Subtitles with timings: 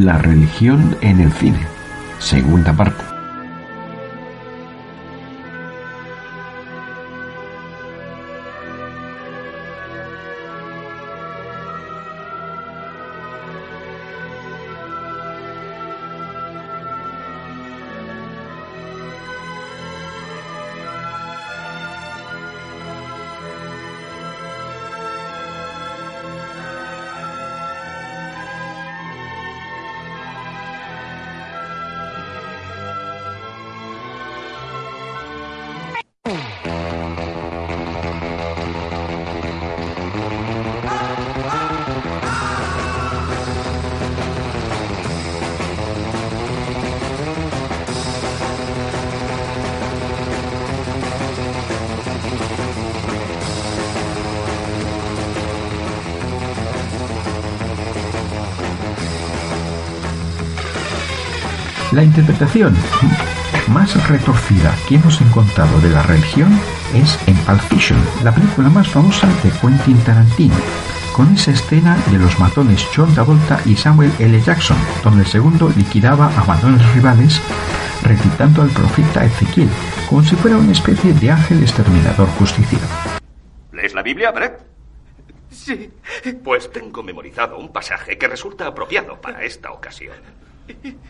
[0.00, 1.66] La religión en el cine.
[2.18, 3.11] Segunda parte.
[61.92, 62.74] La interpretación
[63.68, 66.50] más retorcida que hemos encontrado de la religión
[66.94, 70.54] es en Pulp Fiction, la película más famosa de Quentin Tarantino,
[71.14, 74.40] con esa escena de los matones John Travolta y Samuel L.
[74.40, 77.42] Jackson, donde el segundo liquidaba a matones rivales
[78.02, 79.68] recitando al profeta Ezequiel,
[80.08, 82.86] como si fuera una especie de ángel exterminador justiciero.
[83.70, 84.62] ¿Lees la Biblia, Brett?
[85.50, 85.90] Sí.
[86.42, 90.14] Pues tengo memorizado un pasaje que resulta apropiado para esta ocasión.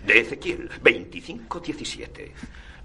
[0.07, 2.33] De Ezequiel 25:17.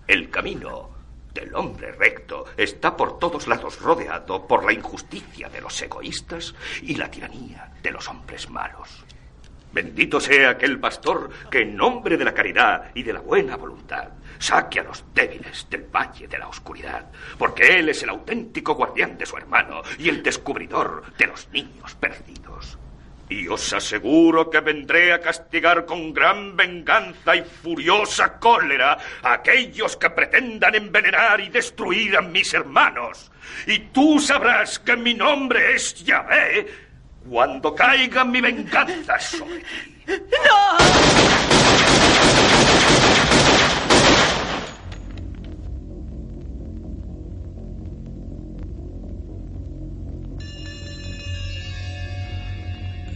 [0.07, 0.89] El camino
[1.33, 6.95] del hombre recto está por todos lados rodeado por la injusticia de los egoístas y
[6.95, 9.05] la tiranía de los hombres malos.
[9.71, 14.09] Bendito sea aquel pastor que en nombre de la caridad y de la buena voluntad
[14.39, 19.17] saque a los débiles del valle de la oscuridad, porque él es el auténtico guardián
[19.17, 22.79] de su hermano y el descubridor de los niños perdidos.
[23.29, 29.97] Y os aseguro que vendré a castigar con gran venganza y furiosa cólera a aquellos
[29.97, 33.29] que pretendan envenenar y destruir a mis hermanos.
[33.65, 36.67] Y tú sabrás que mi nombre es Yahvé
[37.29, 39.97] cuando caiga mi venganza sobre ti.
[40.07, 40.77] ¡No!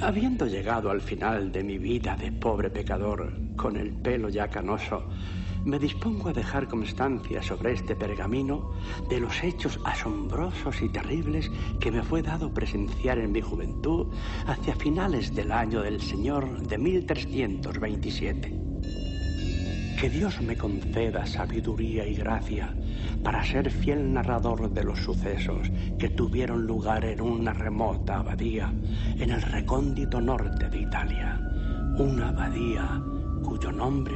[0.02, 5.04] Habiendo llegado al final de mi vida de pobre pecador, con el pelo ya canoso,
[5.64, 8.72] me dispongo a dejar constancia sobre este pergamino
[9.10, 14.08] de los hechos asombrosos y terribles que me fue dado presenciar en mi juventud
[14.48, 18.71] hacia finales del año del Señor de 1327.
[20.02, 22.74] Que Dios me conceda sabiduría y gracia
[23.24, 25.70] para ser fiel narrador de los sucesos
[26.00, 28.74] que tuvieron lugar en una remota abadía
[29.20, 31.40] en el recóndito norte de Italia.
[32.00, 33.00] Una abadía
[33.44, 34.16] cuyo nombre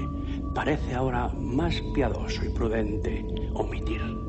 [0.55, 3.23] parece ahora más piadoso y prudente
[3.53, 4.24] omitir.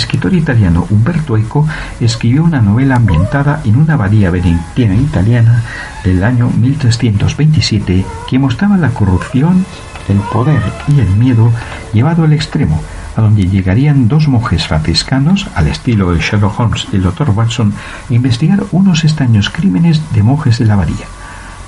[0.00, 1.68] Escritor italiano Umberto Eco
[2.00, 5.62] escribió una novela ambientada en una abadía benedictina italiana
[6.02, 9.66] del año 1327 que mostraba la corrupción,
[10.08, 11.52] el poder y el miedo
[11.92, 12.82] llevado al extremo,
[13.14, 17.30] a donde llegarían dos monjes franciscanos, al estilo de Sherlock Holmes y el Dr.
[17.30, 17.74] Watson,
[18.08, 21.06] a investigar unos extraños crímenes de monjes de la abadía.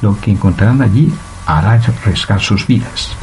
[0.00, 1.12] Lo que encontrarán allí
[1.46, 3.14] hará arriesgar sus vidas.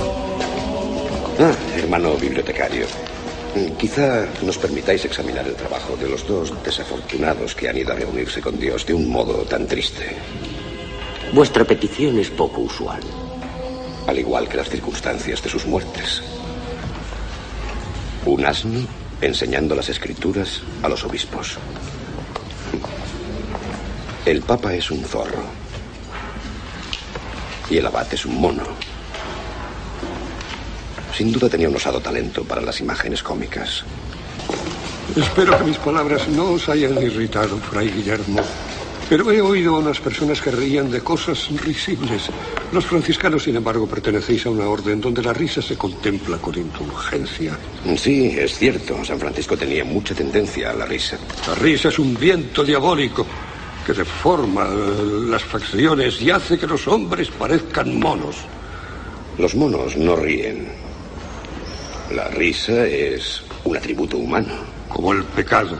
[1.39, 2.85] Ah, hermano bibliotecario,
[3.77, 8.41] quizá nos permitáis examinar el trabajo de los dos desafortunados que han ido a reunirse
[8.41, 10.15] con Dios de un modo tan triste.
[11.33, 13.01] Vuestra petición es poco usual.
[14.07, 16.23] Al igual que las circunstancias de sus muertes.
[18.25, 18.81] Un asno
[19.21, 21.57] enseñando las escrituras a los obispos.
[24.25, 25.43] El papa es un zorro.
[27.69, 28.63] Y el abate es un mono.
[31.19, 33.83] Sin duda tenía un osado talento para las imágenes cómicas.
[35.17, 38.39] Espero que mis palabras no os hayan irritado, Fray Guillermo.
[39.09, 42.29] Pero he oído a unas personas que reían de cosas risibles.
[42.71, 47.59] Los franciscanos, sin embargo, pertenecéis a una orden donde la risa se contempla con indulgencia.
[47.97, 49.03] Sí, es cierto.
[49.03, 51.17] San Francisco tenía mucha tendencia a la risa.
[51.49, 53.25] La risa es un viento diabólico
[53.85, 58.37] que deforma las facciones y hace que los hombres parezcan monos.
[59.37, 60.87] Los monos no ríen.
[62.13, 64.47] La risa es un atributo humano.
[64.87, 65.77] Como el pecado.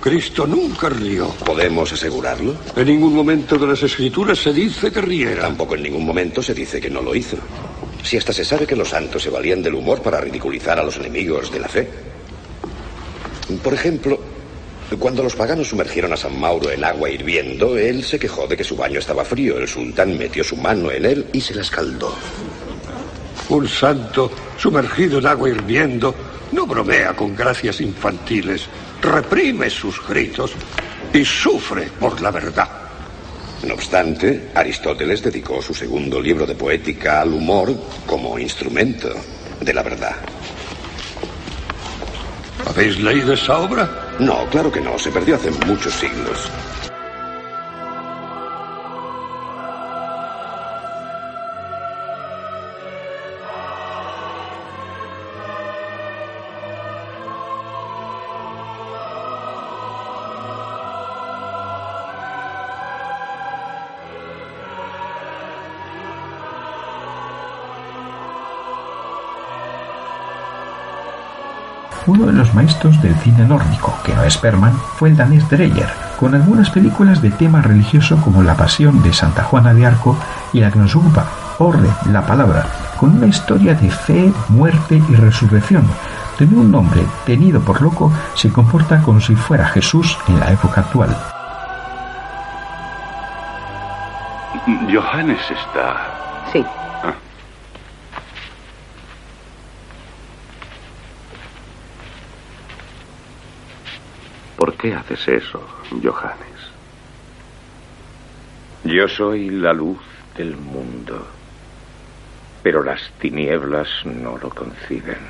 [0.00, 1.28] Cristo nunca rió.
[1.44, 2.56] ¿Podemos asegurarlo?
[2.74, 5.42] En ningún momento de las escrituras se dice que riera.
[5.42, 7.36] Tampoco en ningún momento se dice que no lo hizo.
[8.02, 10.96] Si hasta se sabe que los santos se valían del humor para ridiculizar a los
[10.96, 11.88] enemigos de la fe.
[13.62, 14.18] Por ejemplo,
[14.98, 18.64] cuando los paganos sumergieron a San Mauro en agua hirviendo, él se quejó de que
[18.64, 19.58] su baño estaba frío.
[19.58, 22.16] El sultán metió su mano en él y se la escaldó.
[23.48, 26.14] Un santo sumergido en agua hirviendo
[26.52, 28.66] no bromea con gracias infantiles,
[29.00, 30.52] reprime sus gritos
[31.12, 32.68] y sufre por la verdad.
[33.66, 37.74] No obstante, Aristóteles dedicó su segundo libro de poética al humor
[38.06, 39.10] como instrumento
[39.60, 40.16] de la verdad.
[42.66, 44.14] ¿Habéis leído esa obra?
[44.18, 44.98] No, claro que no.
[44.98, 46.50] Se perdió hace muchos siglos.
[72.62, 75.88] Maestros del cine nórdico, que no es Perman, fue el danés Dreyer,
[76.20, 80.16] con algunas películas de tema religioso como La Pasión de Santa Juana de Arco
[80.52, 81.26] y la que nos ocupa,
[81.58, 82.64] Orde, la Palabra,
[83.00, 85.84] con una historia de fe, muerte y resurrección,
[86.38, 90.82] donde un hombre, tenido por loco, se comporta como si fuera Jesús en la época
[90.82, 91.16] actual.
[94.88, 95.96] Johannes está.
[96.52, 96.64] Sí.
[104.82, 105.62] Qué haces eso,
[106.02, 106.58] Johannes?
[108.82, 110.00] Yo soy la luz
[110.36, 111.24] del mundo,
[112.64, 115.20] pero las tinieblas no lo conciben.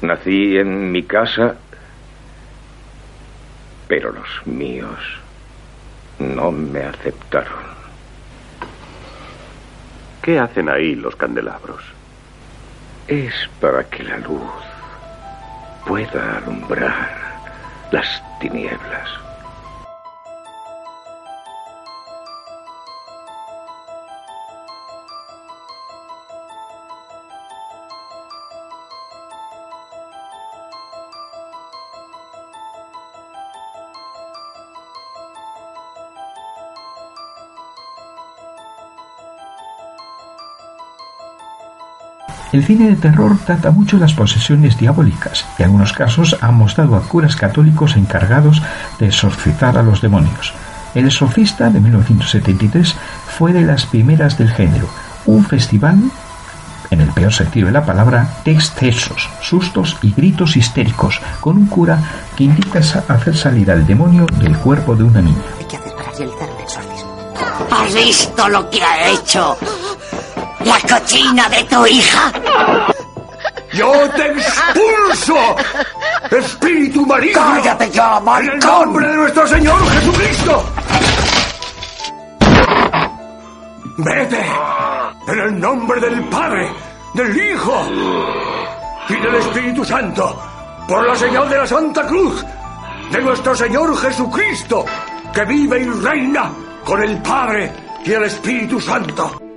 [0.00, 1.56] Nací en mi casa,
[3.86, 4.98] pero los míos
[6.18, 7.68] no me aceptaron.
[10.22, 11.82] ¿Qué hacen ahí los candelabros?
[13.06, 14.69] Es para que la luz
[15.90, 17.10] pueda alumbrar
[17.90, 19.08] las tinieblas.
[42.52, 46.96] El cine de terror trata mucho las posesiones diabólicas y en algunos casos ha mostrado
[46.96, 48.60] a curas católicos encargados
[48.98, 50.52] de exorcizar a los demonios.
[50.94, 52.96] El Exorcista de 1973
[53.38, 54.88] fue de las primeras del género,
[55.26, 56.00] un festival,
[56.90, 61.66] en el peor sentido de la palabra, de excesos, sustos y gritos histéricos, con un
[61.66, 62.02] cura
[62.36, 65.38] que indica hacer salir al demonio del cuerpo de una niña.
[65.68, 67.10] ¿Qué haces para realizar el exorcismo?
[67.70, 69.56] ¿Has visto lo que ha hecho?
[70.64, 72.32] ¿La cochina de tu hija?
[73.72, 75.56] ¡Yo te expulso!
[76.30, 77.40] ¡Espíritu maligno!
[77.40, 78.52] ¡Cállate ya, maricón!
[78.52, 80.64] ¡En el nombre de nuestro Señor Jesucristo!
[83.98, 84.44] ¡Vete!
[85.28, 86.70] En el nombre del Padre,
[87.14, 87.86] del Hijo
[89.08, 90.42] y del Espíritu Santo,
[90.86, 92.44] por la señal de la Santa Cruz,
[93.10, 94.84] de nuestro Señor Jesucristo,
[95.32, 96.50] que vive y reina
[96.84, 97.72] con el Padre
[98.04, 99.49] y el Espíritu Santo.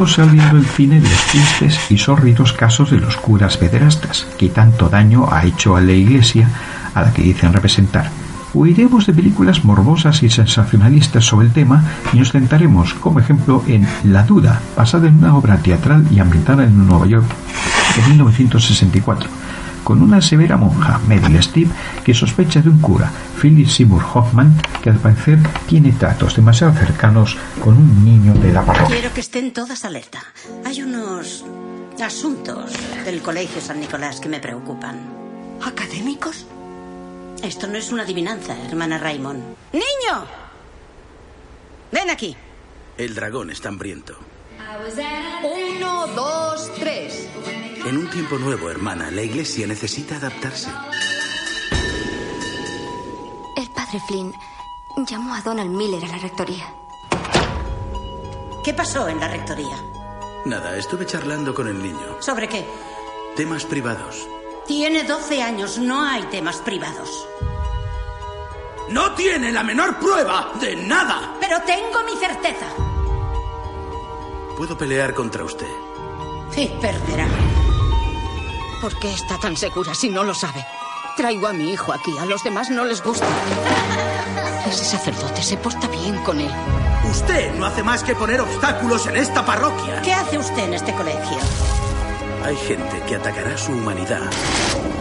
[0.00, 4.88] Olvidado el cine de los tristes y sórdidos casos de los curas pederastas, que tanto
[4.88, 6.48] daño ha hecho a la iglesia
[6.94, 8.10] a la que dicen representar.
[8.54, 13.86] Huiremos de películas morbosas y sensacionalistas sobre el tema y nos centraremos, como ejemplo, en
[14.04, 17.26] La Duda, basada en una obra teatral y ambientada en Nueva York
[17.98, 19.28] en 1964,
[19.90, 21.68] con una severa monja, Meryl Streep,
[22.04, 23.10] que sospecha de un cura,
[23.42, 28.64] Philip Seymour Hoffman, que al parecer tiene tratos demasiado cercanos con un niño de la
[28.64, 28.94] parroquia.
[28.94, 30.22] Quiero que estén todas alerta.
[30.64, 31.44] Hay unos
[32.00, 32.72] asuntos
[33.04, 34.96] del Colegio San Nicolás que me preocupan.
[35.60, 36.46] ¿Académicos?
[37.42, 39.42] Esto no es una adivinanza, hermana Raymond.
[39.72, 40.24] ¡Niño!
[41.90, 42.36] Ven aquí.
[42.96, 44.16] El dragón está hambriento.
[45.42, 47.28] Uno, dos, tres.
[47.86, 50.70] En un tiempo nuevo, hermana, la iglesia necesita adaptarse.
[53.56, 54.34] El padre Flynn
[55.08, 56.74] llamó a Donald Miller a la rectoría.
[58.62, 59.76] ¿Qué pasó en la rectoría?
[60.44, 62.20] Nada, estuve charlando con el niño.
[62.20, 62.66] ¿Sobre qué?
[63.34, 64.28] Temas privados.
[64.66, 67.26] Tiene 12 años, no hay temas privados.
[68.90, 71.36] No tiene la menor prueba de nada.
[71.40, 72.66] Pero tengo mi certeza.
[74.56, 75.70] Puedo pelear contra usted.
[76.56, 77.26] Y perderá.
[78.80, 80.64] ¿Por qué está tan segura si no lo sabe?
[81.16, 83.26] Traigo a mi hijo aquí, a los demás no les gusta.
[84.66, 86.50] Ese sacerdote se porta bien con él.
[87.10, 90.00] Usted no hace más que poner obstáculos en esta parroquia.
[90.00, 91.36] ¿Qué hace usted en este colegio?
[92.44, 94.30] Hay gente que atacará su humanidad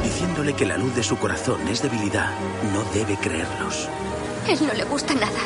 [0.04, 2.32] diciéndole que la luz de su corazón es debilidad.
[2.74, 3.88] No debe creerlos.
[4.48, 5.40] Él no le gusta nada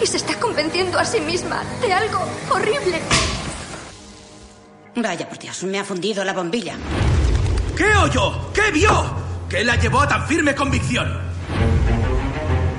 [0.00, 2.20] y se está convenciendo a sí misma de algo
[2.50, 3.00] horrible.
[4.94, 6.76] Vaya por Dios, me ha fundido la bombilla.
[7.80, 8.52] ¿Qué oyó?
[8.52, 8.90] ¿Qué vio?
[9.48, 11.08] ¿Qué la llevó a tan firme convicción?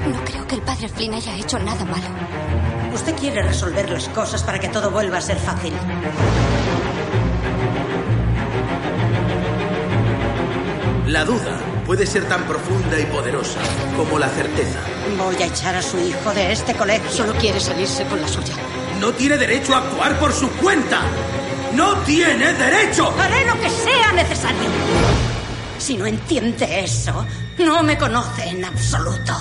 [0.08, 2.06] No creo que el padre Flynn haya hecho nada malo.
[2.94, 5.74] Usted quiere resolver las cosas para que todo vuelva a ser fácil.
[11.08, 13.60] La duda puede ser tan profunda y poderosa
[13.98, 14.82] como la certeza.
[15.18, 17.10] Voy a echar a su hijo de este colegio.
[17.10, 18.54] Solo quiere salirse con la suya.
[19.00, 21.02] No tiene derecho a actuar por su cuenta.
[21.74, 23.14] ¡No tiene derecho!
[23.18, 23.81] Haré lo que sea
[24.12, 24.70] necesario.
[25.78, 27.26] Si no entiende eso,
[27.58, 29.34] no me conoce en absoluto.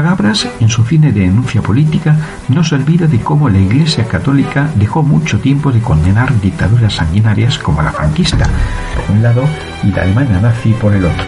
[0.00, 2.16] Gabras, en su cine de denuncia política,
[2.48, 7.58] no se olvida de cómo la Iglesia Católica dejó mucho tiempo de condenar dictaduras sanguinarias
[7.58, 8.48] como la franquista,
[8.96, 9.44] por un lado,
[9.82, 11.24] y la Alemania nazi por el otro.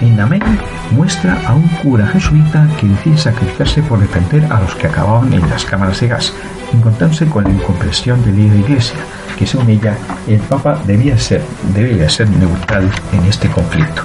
[0.00, 0.42] En Amén
[0.90, 5.48] muestra a un cura jesuita que decide sacrificarse por defender a los que acababan en
[5.48, 6.32] las cámaras de gas,
[6.72, 8.98] encontrándose con la incomprensión de la Iglesia,
[9.38, 9.96] que según ella
[10.26, 11.42] el Papa debía ser,
[11.74, 14.02] debía ser neutral en este conflicto.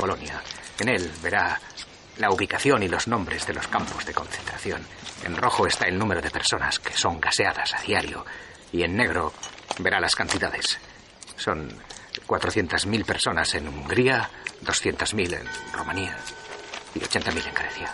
[0.00, 0.40] Colonia.
[0.80, 1.58] En él verá
[2.18, 4.82] la ubicación y los nombres de los campos de concentración.
[5.24, 8.24] En rojo está el número de personas que son gaseadas a diario
[8.72, 9.32] y en negro
[9.78, 10.78] verá las cantidades.
[11.36, 11.68] Son
[12.26, 14.30] 400.000 personas en Hungría,
[14.64, 16.16] 200.000 en Rumanía
[16.94, 17.92] y 80.000 en Grecia.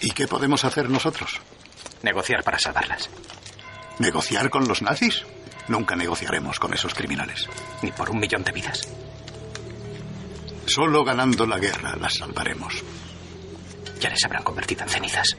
[0.00, 1.40] ¿Y qué podemos hacer nosotros?
[2.02, 3.10] Negociar para salvarlas.
[3.98, 5.24] ¿Negociar con los nazis?
[5.66, 7.48] Nunca negociaremos con esos criminales.
[7.82, 8.88] Ni por un millón de vidas.
[10.68, 12.84] Solo ganando la guerra las salvaremos.
[14.00, 15.34] Ya les habrán convertido en cenizas.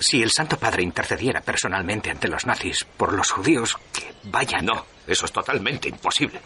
[0.00, 4.64] Si el Santo Padre intercediera personalmente ante los nazis por los judíos, que vayan.
[4.64, 6.40] No, eso es totalmente imposible.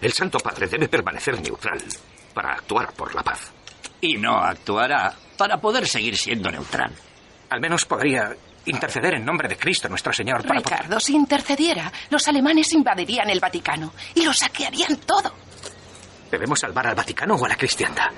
[0.00, 1.78] El Santo Padre debe permanecer neutral
[2.32, 3.50] para actuar por la paz.
[4.00, 6.92] Y no actuará para poder seguir siendo neutral.
[7.50, 8.34] Al menos podría
[8.66, 13.40] interceder en nombre de Cristo nuestro Señor para Ricardo, si intercediera, los alemanes invadirían el
[13.40, 15.32] Vaticano y lo saquearían todo.
[16.30, 18.08] ¿Debemos salvar al Vaticano o a la cristiandad?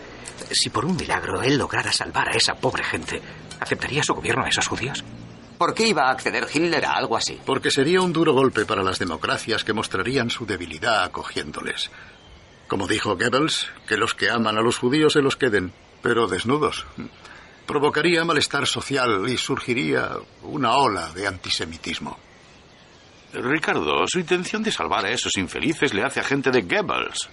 [0.51, 3.23] Si por un milagro él lograra salvar a esa pobre gente,
[3.61, 5.05] ¿aceptaría su gobierno a esos judíos?
[5.61, 7.39] ¿Por qué iba a acceder Hitler a algo así?
[7.45, 11.91] Porque sería un duro golpe para las democracias que mostrarían su debilidad acogiéndoles.
[12.67, 16.87] Como dijo Goebbels, que los que aman a los judíos se los queden, pero desnudos.
[17.67, 20.13] Provocaría malestar social y surgiría
[20.45, 22.19] una ola de antisemitismo.
[23.35, 27.29] Ricardo, su intención de salvar a esos infelices le hace agente de Goebbels.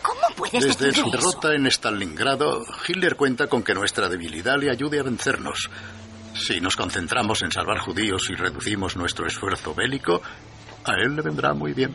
[0.00, 5.00] ¿Cómo puedes Desde su derrota en Stalingrado, Hitler cuenta con que nuestra debilidad le ayude
[5.00, 5.70] a vencernos.
[6.34, 10.20] Si nos concentramos en salvar judíos y reducimos nuestro esfuerzo bélico,
[10.84, 11.94] a él le vendrá muy bien.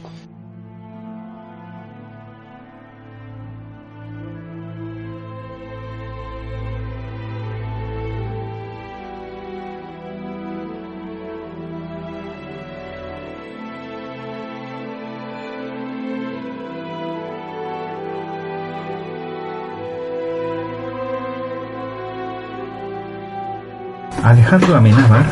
[24.39, 25.25] Alejandro Amenábar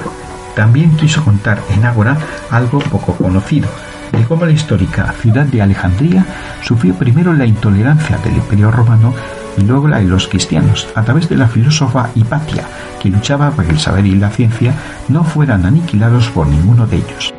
[0.53, 2.17] también quiso contar en Ágora
[2.51, 3.69] algo poco conocido,
[4.11, 6.25] de cómo la histórica ciudad de Alejandría
[6.61, 9.13] sufrió primero la intolerancia del Imperio Romano
[9.57, 12.65] y luego la de los cristianos, a través de la filósofa Hipatia,
[13.01, 14.73] que luchaba para que el saber y la ciencia
[15.07, 17.33] no fueran aniquilados por ninguno de ellos.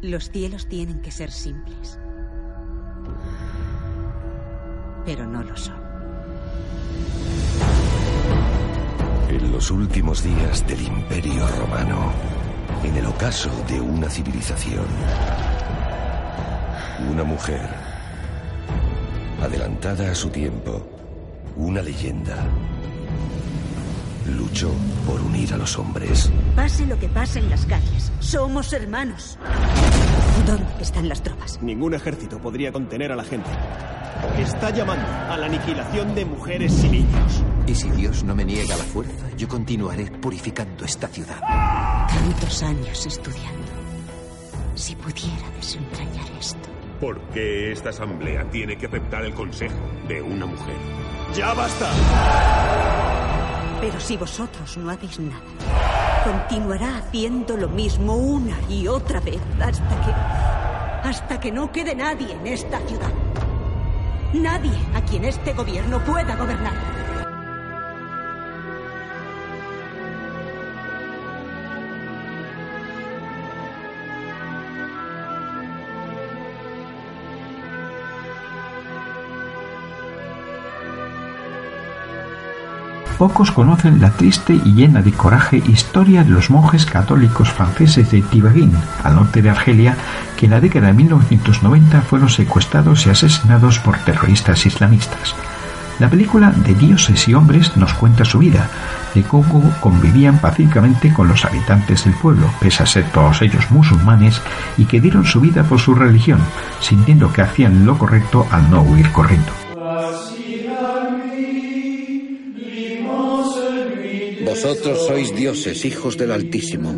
[0.00, 1.98] Los cielos tienen que ser simples.
[5.04, 5.85] Pero no lo son.
[9.56, 12.12] Los últimos días del Imperio Romano,
[12.84, 14.84] en el ocaso de una civilización,
[17.10, 17.66] una mujer,
[19.40, 20.86] adelantada a su tiempo,
[21.56, 22.36] una leyenda,
[24.26, 24.70] luchó
[25.06, 26.30] por unir a los hombres.
[26.54, 29.38] Pase lo que pase en las calles, somos hermanos.
[30.46, 31.62] ¿Dónde están las tropas?
[31.62, 33.48] Ningún ejército podría contener a la gente.
[34.38, 37.42] Está llamando a la aniquilación de mujeres y niños.
[37.66, 41.40] Y si Dios no me niega la fuerza, yo continuaré purificando esta ciudad.
[42.08, 43.72] Tantos años estudiando.
[44.74, 46.68] Si pudiera desentrañar esto.
[47.00, 50.76] ¿Por qué esta asamblea tiene que aceptar el consejo de una mujer?
[51.34, 51.90] ¡Ya basta!
[53.80, 55.42] Pero si vosotros no hacéis nada,
[56.24, 61.08] continuará haciendo lo mismo una y otra vez hasta que.
[61.08, 63.12] hasta que no quede nadie en esta ciudad.
[64.32, 67.05] Nadie a quien este gobierno pueda gobernar.
[83.18, 88.20] Pocos conocen la triste y llena de coraje historia de los monjes católicos franceses de
[88.20, 89.96] Tiberín, al norte de Argelia,
[90.36, 95.34] que en la década de 1990 fueron secuestrados y asesinados por terroristas islamistas.
[95.98, 98.68] La película de Dioses y Hombres nos cuenta su vida,
[99.14, 104.42] de cómo convivían pacíficamente con los habitantes del pueblo, pese a ser todos ellos musulmanes,
[104.76, 106.40] y que dieron su vida por su religión,
[106.80, 109.65] sintiendo que hacían lo correcto al no huir corriendo.
[114.66, 116.92] Vosotros sois dioses, hijos del Altísimo.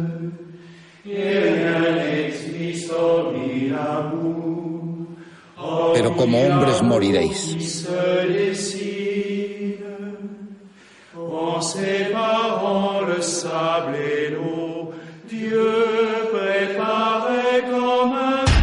[5.93, 7.77] Pero como hombres moriréis.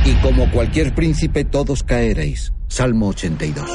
[0.03, 2.51] Y como cualquier príncipe todos caeréis.
[2.67, 3.69] Salmo 82.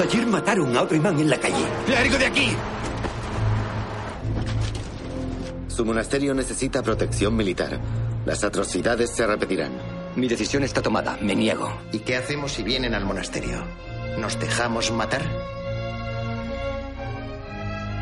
[0.00, 1.64] Ayer mataron a otro imán en la calle.
[1.88, 2.56] ¡Largo de aquí!
[5.78, 7.78] Su monasterio necesita protección militar.
[8.26, 9.70] Las atrocidades se repetirán.
[10.16, 11.16] Mi decisión está tomada.
[11.22, 11.72] Me niego.
[11.92, 13.62] ¿Y qué hacemos si vienen al monasterio?
[14.18, 15.22] ¿Nos dejamos matar?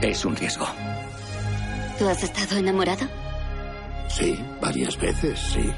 [0.01, 0.67] Es un riesgo.
[1.99, 3.07] ¿Tú has estado enamorado?
[4.09, 5.71] Sí, varias veces, sí.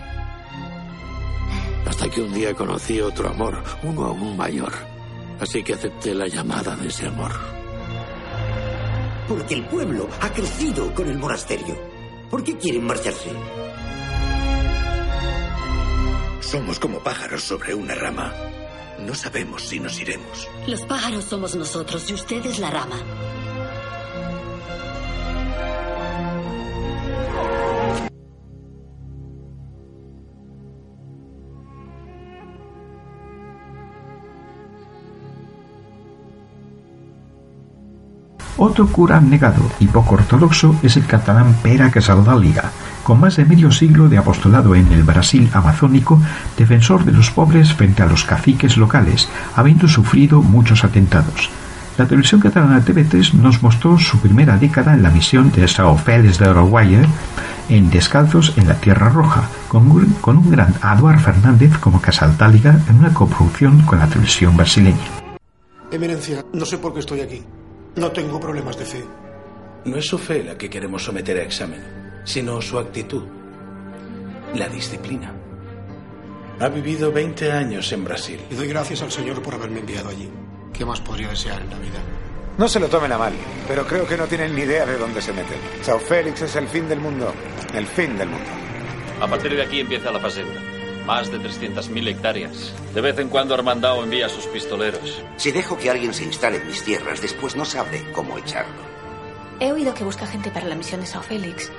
[1.84, 4.72] Hasta que un día conocí otro amor, uno aún mayor.
[5.40, 7.32] Así que acepté la llamada de ese amor.
[9.26, 11.87] Porque el pueblo ha crecido con el monasterio.
[12.30, 13.30] ¿Por qué quieren marcharse?
[16.40, 18.32] Somos como pájaros sobre una rama.
[18.98, 20.48] No sabemos si nos iremos.
[20.66, 22.96] Los pájaros somos nosotros y usted es la rama.
[38.60, 42.72] Otro cura negado y poco ortodoxo es el catalán Pera Casaldáliga,
[43.04, 46.20] con más de medio siglo de apostolado en el Brasil amazónico,
[46.56, 51.50] defensor de los pobres frente a los caciques locales, habiendo sufrido muchos atentados.
[51.96, 56.38] La televisión catalana TV3 nos mostró su primera década en la misión de Sao Félix
[56.38, 57.00] de Uruguay
[57.68, 63.14] en Descalzos en la Tierra Roja, con un, gran Eduard Fernández como Casaldáliga en una
[63.14, 64.98] coproducción con la televisión brasileña.
[65.92, 67.42] Eminencia, no sé por qué estoy aquí.
[67.98, 69.04] No tengo problemas de fe.
[69.84, 73.24] No es su fe la que queremos someter a examen, sino su actitud,
[74.54, 75.34] la disciplina.
[76.60, 78.40] Ha vivido 20 años en Brasil.
[78.52, 80.30] Y doy gracias al Señor por haberme enviado allí.
[80.72, 81.98] ¿Qué más podría desear en la vida?
[82.56, 83.32] No se lo tomen a mal,
[83.66, 85.58] pero creo que no tienen ni idea de dónde se meten.
[85.82, 87.32] Sao Félix es el fin del mundo.
[87.74, 88.50] El fin del mundo.
[89.20, 90.60] A partir de aquí empieza la fazenda.
[91.08, 92.74] Más de 300.000 hectáreas.
[92.92, 95.22] De vez en cuando Armandao envía a sus pistoleros.
[95.38, 98.82] Si dejo que alguien se instale en mis tierras, después no sabré cómo echarlo.
[99.58, 101.72] He oído que busca gente para la misión de Sao Félix.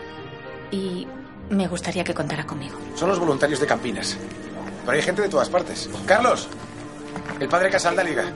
[0.72, 1.06] Y
[1.52, 2.76] me gustaría que contara conmigo.
[2.96, 4.18] Son los voluntarios de Campinas.
[4.84, 5.88] Pero hay gente de todas partes.
[6.08, 6.48] Carlos,
[7.40, 8.34] el padre Casal da Liga.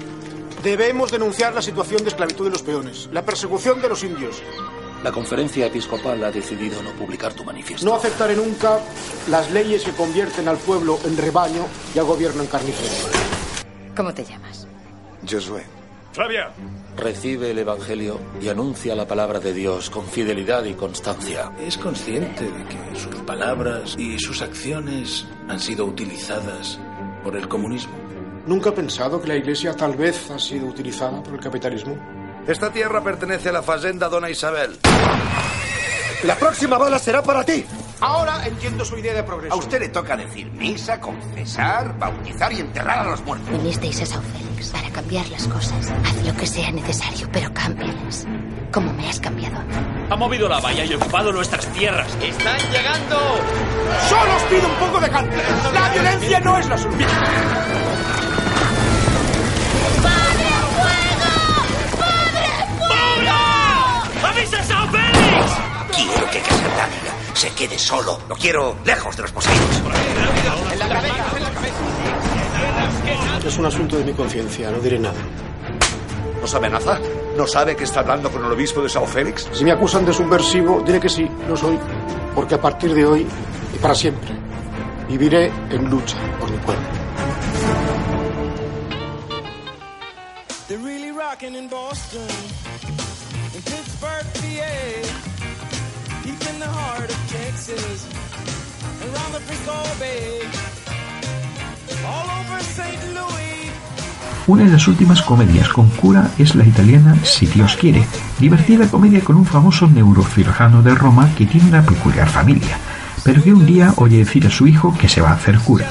[0.61, 4.43] Debemos denunciar la situación de esclavitud de los peones, la persecución de los indios.
[5.03, 7.85] La conferencia episcopal ha decidido no publicar tu manifiesto.
[7.85, 8.79] No aceptaré nunca
[9.29, 13.11] las leyes que convierten al pueblo en rebaño y al gobierno en carnicero.
[13.97, 14.65] ¿Cómo te llamas?
[15.29, 15.65] Josué.
[16.13, 16.53] Flavia.
[16.95, 21.51] Recibe el Evangelio y anuncia la palabra de Dios con fidelidad y constancia.
[21.59, 26.79] Es consciente de que sus palabras y sus acciones han sido utilizadas
[27.23, 27.95] por el comunismo.
[28.45, 31.97] Nunca he pensado que la iglesia tal vez ha sido utilizada por el capitalismo.
[32.47, 34.77] Esta tierra pertenece a la fazenda Dona Isabel.
[36.23, 37.65] La próxima bala será para ti.
[38.01, 39.53] Ahora entiendo su idea de progreso.
[39.53, 43.49] A usted le toca decir misa, confesar, bautizar y enterrar a los muertos.
[43.49, 45.89] Vinisteis a Sao Félix para cambiar las cosas.
[46.05, 48.25] Haz lo que sea necesario, pero cámbialas.
[48.73, 49.73] Como me has cambiado a mí.
[50.09, 52.13] Ha movido la valla y ocupado nuestras tierras.
[52.21, 53.19] ¡Están llegando!
[54.09, 55.33] Solo os pido un poco de calma.
[55.73, 57.09] La violencia no es la solución.
[65.95, 68.19] Quiero que Casandaliga se quede solo.
[68.27, 69.81] Lo quiero lejos de los poseídos.
[70.71, 71.77] En la cabeza, en la cabeza.
[73.47, 75.19] Es un asunto de mi conciencia, no diré nada.
[76.41, 76.99] ¿Nos amenaza?
[77.37, 79.47] ¿No sabe que está hablando con el obispo de Sao Félix?
[79.53, 81.77] Si me acusan de subversivo, diré que sí, lo soy.
[82.35, 83.27] Porque a partir de hoy
[83.73, 84.29] y para siempre
[85.07, 86.83] viviré en lucha por mi pueblo.
[90.67, 92.27] They're really rocking in Boston,
[93.53, 95.02] in Pittsburgh, PA, deep in the
[104.45, 108.05] Una de las últimas comedias con cura es la italiana Si Dios quiere,
[108.39, 112.77] divertida comedia con un famoso neurocirujano de Roma que tiene una peculiar familia,
[113.23, 115.89] pero que un día oye decir a su hijo que se va a hacer cura.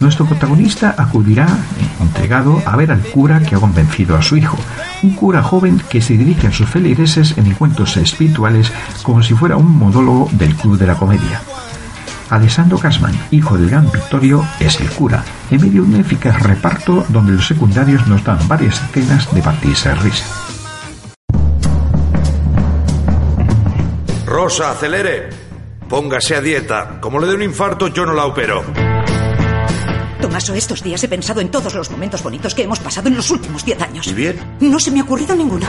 [0.00, 1.48] Nuestro protagonista acudirá,
[2.00, 4.56] entregado, a ver al cura que ha convencido a su hijo,
[5.02, 9.56] un cura joven que se dirige a sus feligreses en encuentros espirituales como si fuera
[9.56, 11.42] un modólogo del club de la comedia.
[12.30, 17.04] Alessandro Casman, hijo del gran Vittorio, es el cura, en medio de un eficaz reparto
[17.08, 20.26] donde los secundarios nos dan varias escenas de partirse de risa.
[24.26, 25.30] Rosa, acelere.
[25.88, 27.00] Póngase a dieta.
[27.00, 28.62] Como le dé un infarto, yo no la opero.
[30.28, 33.30] Tomaso, estos días he pensado en todos los momentos bonitos que hemos pasado en los
[33.30, 34.06] últimos diez años.
[34.06, 34.38] ¿Y bien?
[34.60, 35.66] No se me ha ocurrido ninguno.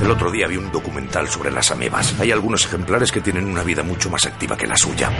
[0.00, 2.14] El otro día vi un documental sobre las amebas.
[2.20, 5.10] Hay algunos ejemplares que tienen una vida mucho más activa que la suya.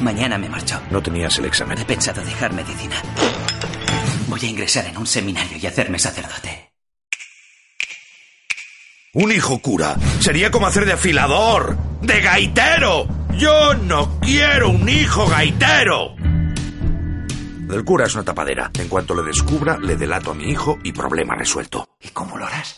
[0.00, 0.80] Mañana me marcho.
[0.90, 1.78] ¿No tenías el examen?
[1.78, 2.96] He pensado dejar medicina.
[4.26, 6.72] Voy a ingresar en un seminario y hacerme sacerdote.
[9.12, 13.17] Un hijo cura sería como hacer de afilador, de gaitero.
[13.38, 16.16] Yo no quiero un hijo gaitero.
[17.70, 18.68] El cura es una tapadera.
[18.76, 21.88] En cuanto le descubra, le delato a mi hijo y problema resuelto.
[22.00, 22.74] ¿Y cómo lo harás?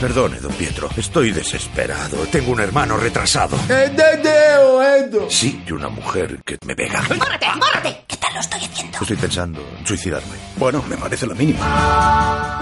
[0.00, 0.88] Perdone, don Pietro.
[0.96, 2.18] Estoy desesperado.
[2.30, 3.58] Tengo un hermano retrasado.
[5.28, 7.02] Sí, y una mujer que me pega.
[7.08, 7.46] ¡Bórrate!
[7.58, 8.04] ¡Bórrate!
[8.06, 8.98] ¿Qué tal lo estoy haciendo?
[9.00, 10.34] Estoy pensando en suicidarme.
[10.56, 11.58] Bueno, me parece lo mínimo.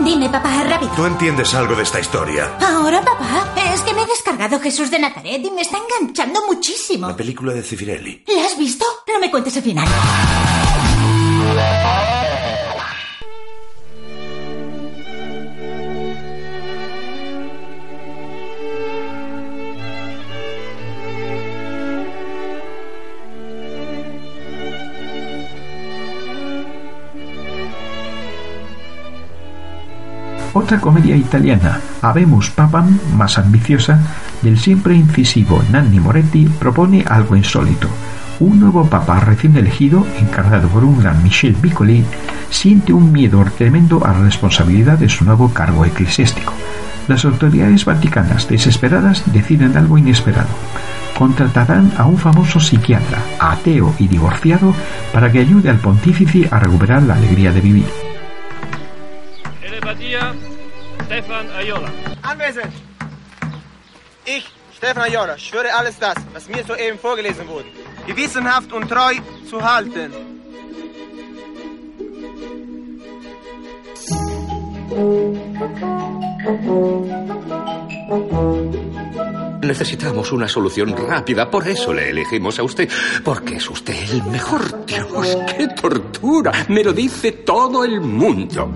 [0.01, 0.91] Dime, papá, rápido.
[0.93, 2.57] ¿Tú entiendes algo de esta historia?
[2.59, 7.09] Ahora, papá, es que me he descargado Jesús de Nazaret y me está enganchando muchísimo.
[7.09, 8.25] La película de Cifirelli.
[8.35, 8.87] ¿La has visto?
[9.13, 9.87] No me cuentes el final.
[30.67, 34.01] Otra comedia italiana, Habemus Papam, más ambiciosa,
[34.43, 37.87] del siempre incisivo Nanni Moretti, propone algo insólito.
[38.41, 42.05] Un nuevo papa recién elegido, encargado por un gran Michel Piccoli,
[42.51, 46.53] siente un miedo tremendo a la responsabilidad de su nuevo cargo eclesiástico.
[47.07, 50.51] Las autoridades vaticanas, desesperadas, deciden algo inesperado.
[51.17, 54.75] Contratarán a un famoso psiquiatra, ateo y divorciado,
[55.13, 57.87] para que ayude al pontífice a recuperar la alegría de vivir.
[61.07, 61.91] Stefan Ayola.
[62.23, 62.73] Anwesend.
[64.25, 64.45] Ich,
[64.77, 67.69] Stefan Ayola, schwöre alles das, was mir soeben vorgelesen wurde,
[68.07, 69.15] gewissenhaft und treu
[69.49, 70.13] zu halten.
[79.63, 82.89] Necesitamos una solución rápida, por eso le elegimos a usted,
[83.25, 84.85] porque es usted el mejor.
[84.87, 86.53] Dios, qué tortura.
[86.69, 88.73] Me lo dice todo el mundo.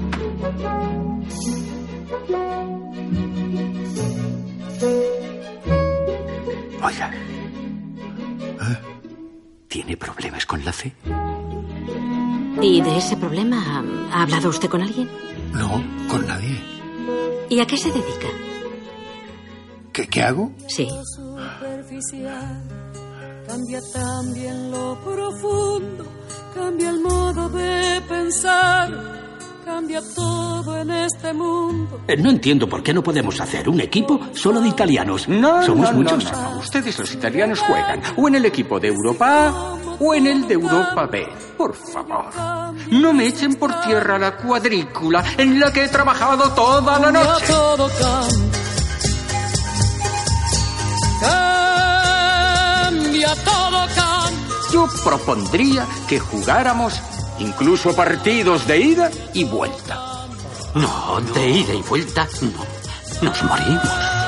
[6.82, 7.10] Oiga.
[9.68, 10.92] ¿Tiene problemas con la fe?
[12.60, 15.08] ¿Y de ese problema ha hablado usted con alguien?
[15.52, 16.60] No, con nadie.
[17.48, 18.28] ¿Y a qué se dedica?
[19.92, 20.52] ¿Qué, qué hago?
[20.68, 20.88] Sí.
[21.16, 22.62] superficial.
[23.46, 26.06] Cambia también lo profundo,
[26.54, 28.88] cambia el modo de pensar,
[29.64, 32.00] cambia todo en este mundo.
[32.08, 35.28] Eh, No entiendo por qué no podemos hacer un equipo solo de italianos.
[35.28, 36.24] No, Somos no, no, muchos.
[36.32, 36.58] no.
[36.58, 40.54] Ustedes los italianos juegan o en el equipo de Europa A o en el de
[40.54, 41.28] Europa B.
[41.56, 42.26] Por favor.
[42.90, 47.24] No me echen por tierra la cuadrícula en la que he trabajado toda la Cambia
[47.24, 47.46] noche.
[47.48, 48.50] todo cambia.
[52.80, 54.40] Cambia todo cambia.
[54.72, 57.00] Yo propondría que jugáramos
[57.40, 60.26] incluso partidos de ida y vuelta.
[60.74, 62.64] No, de ida y vuelta no.
[63.22, 64.20] Nos morimos.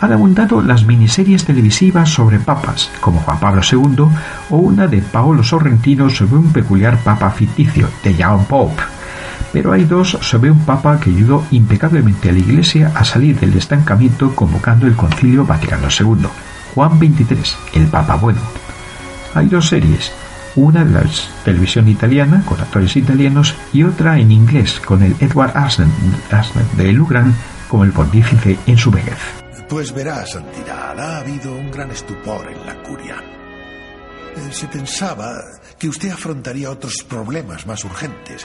[0.00, 4.06] Han abundado las miniseries televisivas sobre papas, como Juan Pablo II,
[4.48, 8.82] o una de Paolo Sorrentino sobre un peculiar papa ficticio, de John Pope.
[9.52, 13.56] Pero hay dos sobre un papa que ayudó impecablemente a la Iglesia a salir del
[13.56, 16.28] estancamiento convocando el Concilio Vaticano II,
[16.74, 18.40] Juan XXIII, el Papa Bueno.
[19.34, 20.12] Hay dos series,
[20.56, 21.02] una de la
[21.44, 27.34] televisión italiana con actores italianos y otra en inglés con el Edward Asner de Lugran
[27.68, 29.18] como el pontífice en su vejez.
[29.70, 33.22] Pues verá, Santidad, ha habido un gran estupor en la curia.
[34.36, 35.32] Eh, Se pensaba
[35.78, 38.44] que usted afrontaría otros problemas más urgentes.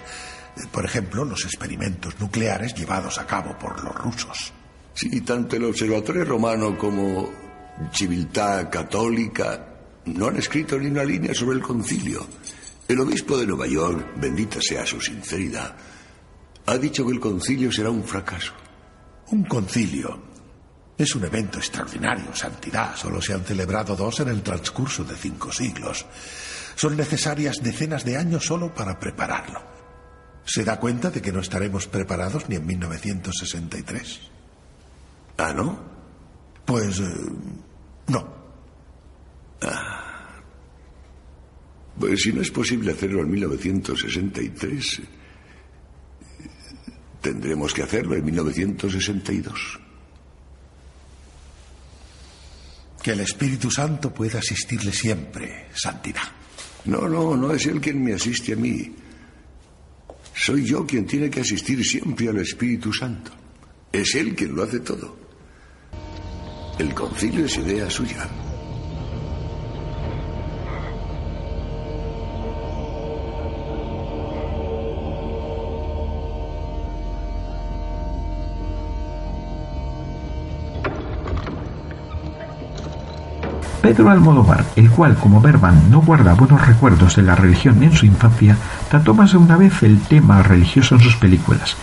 [0.56, 4.54] Eh, Por ejemplo, los experimentos nucleares llevados a cabo por los rusos.
[4.94, 7.30] Sí, tanto el Observatorio Romano como
[7.92, 9.66] Civiltà Católica
[10.06, 12.26] no han escrito ni una línea sobre el concilio.
[12.88, 15.76] El obispo de Nueva York, bendita sea su sinceridad,
[16.68, 18.54] ha dicho que el concilio será un fracaso.
[19.32, 20.35] Un concilio
[20.98, 22.96] es un evento extraordinario, Santidad.
[22.96, 26.06] Solo se han celebrado dos en el transcurso de cinco siglos.
[26.76, 29.62] Son necesarias decenas de años solo para prepararlo.
[30.46, 34.20] ¿Se da cuenta de que no estaremos preparados ni en 1963?
[35.38, 35.80] ¿Ah, no?
[36.66, 37.04] Pues eh,
[38.08, 38.36] no.
[42.00, 45.04] Pues si no es posible hacerlo en 1963, eh,
[47.22, 49.80] tendremos que hacerlo en 1962.
[53.06, 56.24] Que el Espíritu Santo pueda asistirle siempre, Santidad.
[56.86, 58.96] No, no, no es él quien me asiste a mí.
[60.34, 63.30] Soy yo quien tiene que asistir siempre al Espíritu Santo.
[63.92, 65.20] Es él quien lo hace todo.
[66.80, 68.28] El concilio es idea suya.
[83.86, 88.08] Pedro Almodóvar, el cual como Berman no guarda buenos recuerdos de la religión en su
[88.08, 88.58] infancia,
[88.90, 91.78] trató más de una vez el tema religioso en sus películas.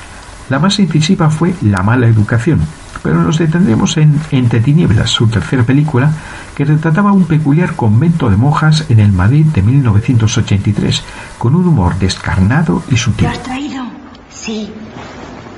[0.51, 2.59] La más incisiva fue La mala educación,
[3.05, 6.11] pero nos detendremos en Entre tinieblas, su tercera película,
[6.57, 11.05] que retrataba un peculiar convento de monjas en el Madrid de 1983,
[11.38, 13.27] con un humor descarnado y sutil.
[13.27, 13.85] ¿Lo has traído?
[14.29, 14.73] Sí.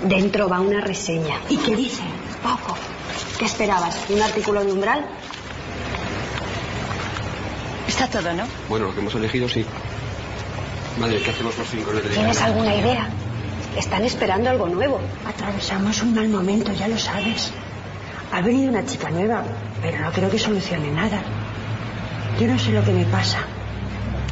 [0.06, 1.36] Dentro va una reseña.
[1.48, 2.02] ¿Y qué dice?
[2.42, 2.76] Poco.
[3.38, 3.96] ¿Qué esperabas?
[4.10, 5.06] ¿Un artículo de umbral?
[7.94, 8.42] Está todo, ¿no?
[8.68, 9.64] Bueno, lo que hemos elegido sí.
[10.98, 11.92] Madre, ¿qué hacemos por cinco?
[11.92, 13.08] ¿Tienes alguna idea?
[13.76, 15.00] Están esperando algo nuevo.
[15.24, 17.52] Atravesamos un mal momento, ya lo sabes.
[18.32, 19.44] Ha venido una chica nueva,
[19.80, 21.22] pero no creo que solucione nada.
[22.40, 23.38] Yo no sé lo que me pasa.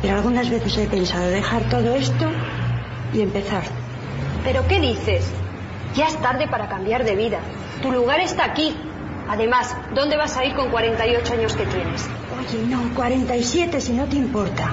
[0.00, 2.32] Pero algunas veces he pensado dejar todo esto
[3.14, 3.62] y empezar.
[4.42, 5.24] ¿Pero qué dices?
[5.94, 7.38] Ya es tarde para cambiar de vida.
[7.80, 8.76] Tu lugar está aquí.
[9.28, 12.06] Además, ¿dónde vas a ir con 48 años que tienes?
[12.38, 14.72] Oye, no, 47 si no te importa.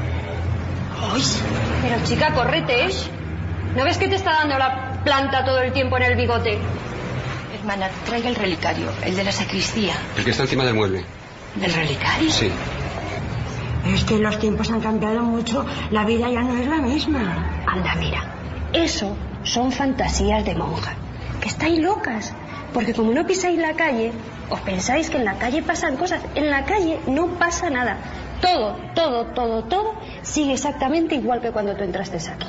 [1.13, 1.23] Uy,
[1.81, 2.89] pero chica, correte, ¿eh?
[3.75, 6.57] ¿No ves que te está dando la planta todo el tiempo en el bigote?
[7.59, 9.93] Hermana, traiga el relicario, el de la sacristía.
[10.17, 11.05] El que está encima del mueble.
[11.55, 12.31] ¿Del relicario?
[12.31, 12.51] Sí.
[13.93, 17.63] Es que los tiempos han cambiado mucho, la vida ya no es la misma.
[17.65, 18.23] Anda, mira,
[18.73, 20.93] eso son fantasías de monja,
[21.41, 22.33] que estáis locas,
[22.73, 24.11] porque como no pisáis la calle,
[24.49, 26.21] os pensáis que en la calle pasan cosas.
[26.35, 27.97] En la calle no pasa nada.
[28.41, 32.47] Todo, todo, todo, todo sigue exactamente igual que cuando tú entraste aquí.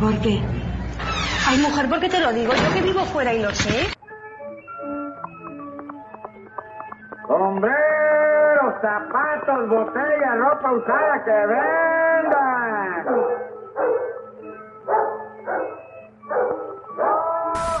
[0.00, 0.40] ¿Por qué?
[1.48, 2.52] Ay, mujer, ¿por qué te lo digo?
[2.54, 3.88] Yo que vivo fuera y lo sé.
[7.26, 13.31] Sombreros, zapatos, botellas, ropa usada, que vendan.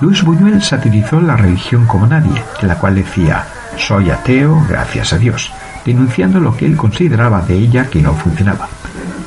[0.02, 3.44] Luis Buñuel satirizó la religión como nadie, la cual decía,
[3.76, 5.54] soy ateo, gracias a Dios,
[5.86, 8.66] denunciando lo que él consideraba de ella que no funcionaba.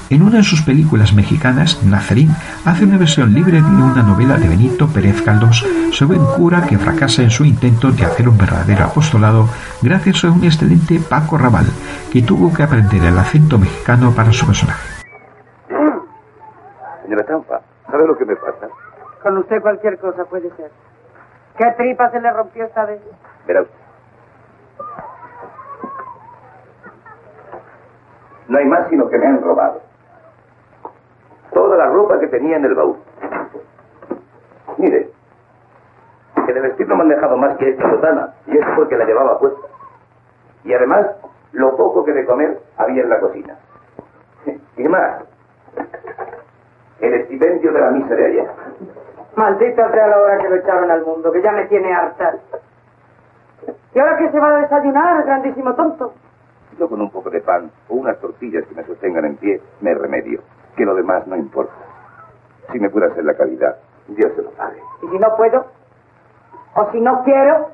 [0.09, 2.35] En una de sus películas mexicanas, Nazarín
[2.65, 6.77] hace una versión libre de una novela de Benito Pérez Galdós sobre un cura que
[6.77, 9.47] fracasa en su intento de hacer un verdadero apostolado
[9.81, 11.67] gracias a un excelente Paco Raval,
[12.11, 14.89] que tuvo que aprender el acento mexicano para su personaje.
[17.01, 18.67] Señora Champa, ¿sabe lo que me pasa?
[19.35, 20.71] Con usted cualquier cosa puede ser.
[21.57, 23.01] ¿Qué tripa se le rompió esta vez?
[23.45, 23.75] Verá usted.
[28.47, 29.81] No hay más sino que me han robado.
[31.51, 32.95] Toda la ropa que tenía en el baúl.
[34.77, 35.09] Mire,
[36.45, 39.03] que de vestir no me han dejado más que esta sotana, y es porque la
[39.03, 39.67] llevaba puesta.
[40.63, 41.07] Y además,
[41.51, 43.57] lo poco que de comer había en la cocina.
[44.77, 45.25] Y más,
[47.01, 49.04] el estipendio de la misa de ayer.
[49.35, 52.35] Maldita sea la hora que lo echaron al mundo, que ya me tiene harta.
[53.93, 56.13] ¿Y ahora qué se va a desayunar, grandísimo tonto?
[56.79, 59.93] Yo con un poco de pan o unas tortillas que me sostengan en pie, me
[59.93, 60.41] remedio.
[60.75, 61.73] Que lo demás no importa.
[62.71, 64.81] Si me puede hacer la caridad, Dios se lo pague.
[65.03, 65.65] ¿Y si no puedo?
[66.75, 67.69] ¿O si no quiero?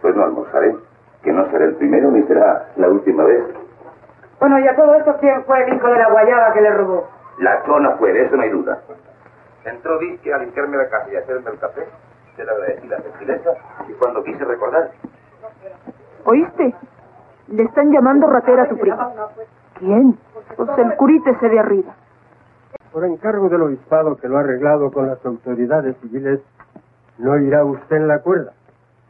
[0.00, 0.76] Pues no almorzaré.
[1.22, 3.44] Que no será el primero ni será la última vez.
[4.40, 7.08] Bueno, y a todo esto, ¿quién fue el hijo de la guayaba que le robó?
[7.38, 8.80] La zona fue, de eso no hay duda.
[9.64, 11.86] Entró disque a limpiarme la casa y a hacerme el café.
[12.36, 13.50] Se le agradecí la gentileza
[13.88, 14.90] y cuando quise recordar.
[16.24, 16.74] ¿Oíste?
[17.48, 19.14] Le están llamando ratera a tu primo.
[19.78, 20.18] ¿Quién?
[20.56, 21.94] Pues el curite ese de arriba.
[22.92, 26.40] Por encargo del obispado que lo ha arreglado con las autoridades civiles,
[27.18, 28.52] no irá usted en la cuerda.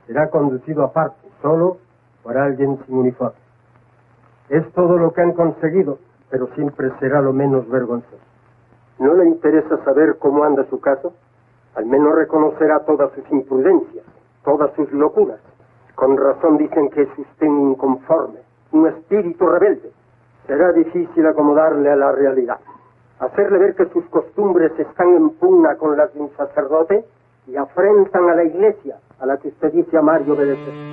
[0.07, 1.79] Será conducido aparte, solo
[2.23, 3.39] por alguien sin uniforme.
[4.49, 5.99] Es todo lo que han conseguido,
[6.31, 8.32] pero siempre será lo menos vergonzoso.
[8.99, 11.13] ¿No le interesa saber cómo anda su caso?
[11.75, 14.05] Al menos reconocerá todas sus imprudencias,
[14.45, 15.41] todas sus locuras.
[15.95, 18.41] Con razón dicen que es usted un inconforme,
[18.73, 19.91] un espíritu rebelde.
[20.47, 22.59] Será difícil acomodarle a la realidad.
[23.21, 27.05] Hacerle ver que sus costumbres están en pugna con las de un sacerdote
[27.47, 30.92] y afrentan a la iglesia a la que usted dice amar y obedecer.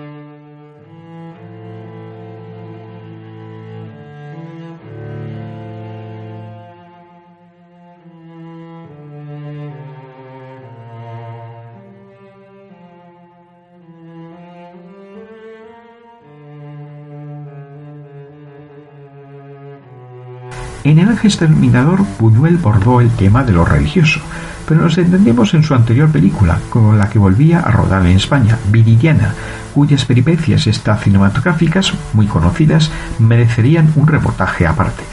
[20.89, 24.21] En el Ángel Exterminador, Buñuel bordó el tema de lo religioso,
[24.67, 28.58] pero nos entendemos en su anterior película, con la que volvía a rodar en España,
[28.71, 29.36] Viridiana,
[29.75, 35.04] cuyas peripecias estas cinematográficas, muy conocidas, merecerían un reportaje aparte.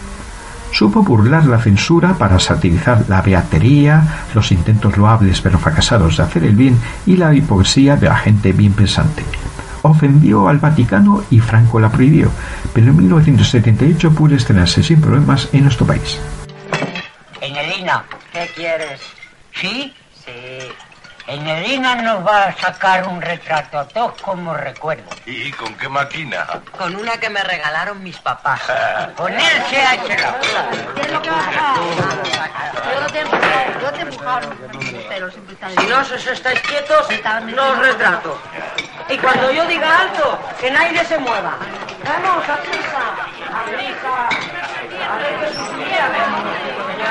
[0.73, 6.45] Supo burlar la censura para satirizar la beatería, los intentos loables pero fracasados de hacer
[6.45, 9.25] el bien y la hipocresía de la gente bien pensante
[9.87, 12.31] ofendió al Vaticano y Franco la prohibió,
[12.75, 16.21] pero en 1978 pudo estrenarse sin problemas en nuestro país.
[17.41, 19.01] Enelina, ¿qué quieres?
[19.53, 19.95] ¿Sí?
[20.25, 20.33] Sí.
[21.27, 25.11] Enelina nos va a sacar un retrato a todos como recuerdo.
[25.27, 26.47] ¿Y con qué máquina?
[26.79, 28.61] Con una que me regalaron mis papás.
[29.17, 30.41] Ponerse a echar.
[30.95, 31.75] ¿Qué es lo que pasa?
[32.95, 34.55] Yo te empujaron, yo te empujaron.
[35.09, 37.09] Pero siempre Si no os estáis quietos,
[37.55, 38.41] no os retrato.
[39.09, 41.55] Y cuando yo diga alto, que nadie se mueva.
[42.05, 43.03] Vamos, a prisa.
[43.53, 44.29] A prisa.
[45.07, 45.37] A ver.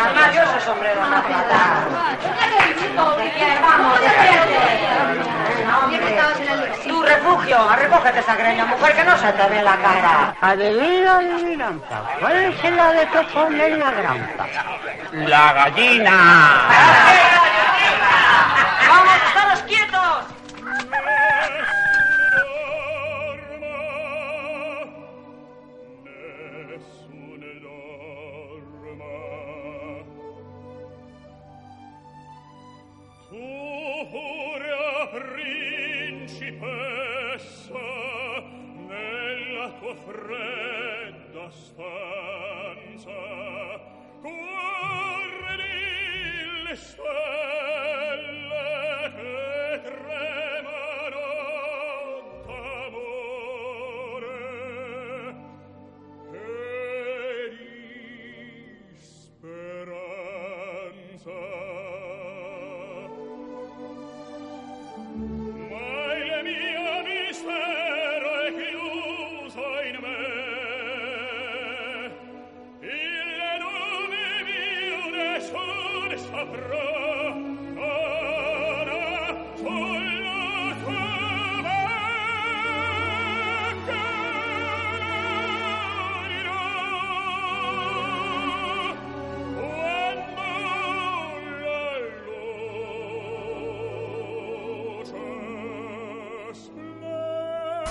[0.03, 1.01] Además, yo sombrero.
[3.37, 3.59] ¿Qué?
[3.61, 4.55] Vamos, despierte.
[6.87, 10.35] Tu refugio, recógete esa greña, mujer, que no se te ve la cara.
[10.41, 12.03] Adivina, adivinanza.
[12.19, 14.47] ¿Cuál es la de que pone en la granja?
[15.11, 16.67] La gallina.
[18.87, 19.64] ¡Vamos, estaros
[39.79, 43.11] tua fredda stanza
[44.21, 48.23] corre lì le stelle
[49.15, 51.27] che tremano
[52.45, 53.65] d'amore.
[56.31, 56.35] E
[57.57, 59.73] di speranza.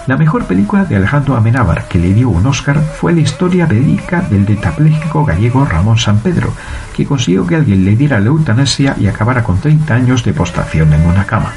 [0.07, 4.21] La mejor película de Alejandro Amenábar que le dio un Oscar fue la historia verídica
[4.21, 6.53] del tetrapléjico gallego Ramón San Pedro,
[6.95, 10.93] que consiguió que alguien le diera la eutanasia y acabara con 30 años de postración
[10.93, 11.55] en una cama.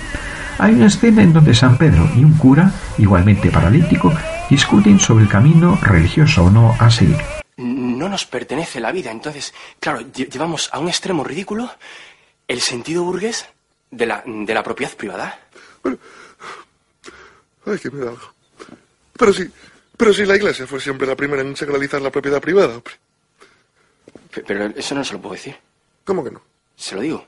[0.60, 4.14] Hay una escena en donde San Pedro y un cura, igualmente paralítico,
[4.50, 7.18] discuten sobre el camino religioso o no a seguir.
[7.58, 11.70] No nos pertenece la vida, entonces, claro, lle- llevamos a un extremo ridículo
[12.48, 13.46] el sentido burgués
[13.92, 15.38] de la, de la propiedad privada.
[15.84, 18.37] Ay, que me da algo.
[19.18, 19.50] Pero sí,
[19.98, 22.94] pero sí, la iglesia fue siempre la primera en sacralizar la propiedad privada, hombre.
[24.34, 25.56] Pe- Pero eso no se lo puedo decir.
[26.04, 26.42] ¿Cómo que no?
[26.76, 27.26] Se lo digo.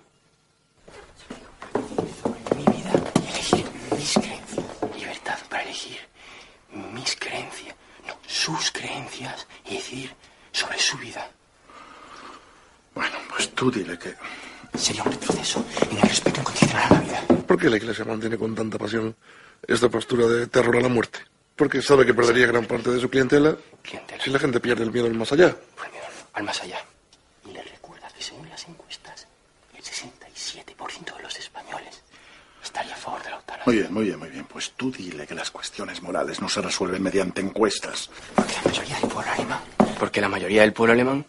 [2.56, 2.92] Mi vida,
[3.28, 3.66] elegir
[3.98, 4.66] mis creencias.
[4.96, 6.00] Libertad para elegir
[6.94, 7.76] mis creencias,
[8.08, 10.14] no sus creencias y decidir
[10.52, 11.30] sobre su vida.
[12.94, 14.14] Bueno, pues tú dile que...
[14.78, 17.24] Sería un retroceso en el respeto incondicional a la vida.
[17.48, 19.16] ¿Por qué la iglesia mantiene con tanta pasión
[19.68, 21.20] esta postura de terror a la muerte?
[21.60, 23.58] Porque sabe que perdería gran parte de su clientela
[24.24, 25.58] si la gente pierde el miedo al más allá.
[26.32, 26.80] Al más allá.
[27.46, 29.28] Y le recuerda que según las encuestas,
[29.78, 32.02] el 67% de los españoles
[32.64, 33.66] estaría a favor de la eutanasia.
[33.66, 34.46] Muy bien, muy bien, muy bien.
[34.46, 38.10] Pues tú dile que las cuestiones morales no se resuelven mediante encuestas.
[38.38, 39.60] La mayoría del pueblo alemán.
[40.00, 41.26] Porque la mayoría del pueblo alemán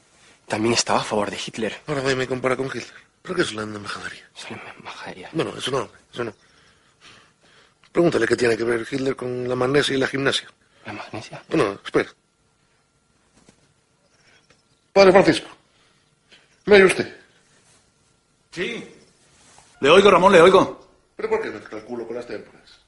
[0.47, 1.76] también estaba a favor de Hitler.
[1.89, 2.87] Ahora me compara con Hitler.
[3.22, 4.31] ¿Pero qué es la embajadería?
[4.37, 5.28] Es una majadería.
[5.33, 6.33] Bueno, eso no, eso no.
[7.93, 10.49] Pregúntale qué tiene que ver Hitler con la magnesia y la gimnasia.
[10.86, 11.43] ¿La magnesia?
[11.49, 12.09] Bueno, espera.
[14.93, 15.49] Padre Francisco,
[16.66, 17.16] ¿me oye usted?
[18.51, 18.95] Sí.
[19.80, 20.88] Le oigo, Ramón, le oigo.
[21.16, 22.80] ¿Pero por qué me calculo con las témporas?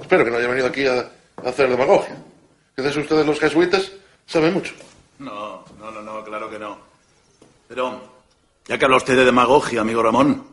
[0.00, 2.16] Espero que no haya venido aquí a, a hacer demagogia.
[2.74, 3.92] Que de eso ustedes los jesuitas
[4.26, 4.74] saben mucho.
[5.18, 6.78] No, no, no, no, claro que no.
[7.68, 8.22] Pero,
[8.66, 10.46] ya que habla usted de demagogia, amigo Ramón,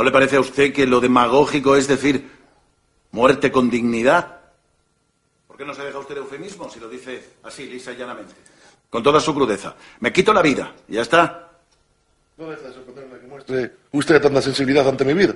[0.00, 2.26] ¿no le parece a usted que lo demagógico es decir
[3.10, 4.40] muerte con dignidad?
[5.46, 8.32] ¿Por qué no se deja usted eufemismo si lo dice así, lisa y llanamente?
[8.88, 9.76] Con toda su crudeza.
[9.98, 11.50] Me quito la vida, ya está.
[12.38, 15.34] No deja de sorprenderme que muestre usted tanta sensibilidad ante mi vida,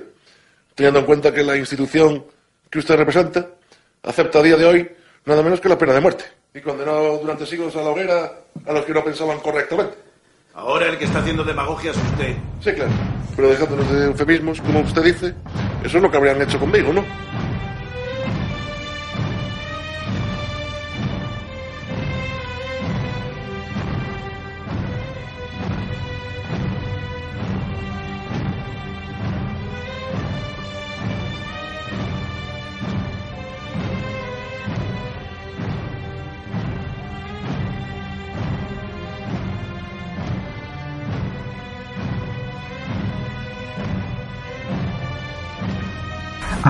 [0.73, 2.25] teniendo en cuenta que la institución
[2.67, 3.47] que usted representa
[4.01, 4.91] acepta a día de hoy
[5.25, 8.31] nada menos que la pena de muerte y condenó durante siglos a la hoguera
[8.65, 9.95] a los que no pensaban correctamente.
[10.55, 12.37] Ahora el que está haciendo demagogia es usted.
[12.61, 12.91] Sí, claro,
[13.35, 15.33] pero dejándonos de eufemismos, como usted dice,
[15.83, 17.03] eso es lo que habrían hecho conmigo, ¿no?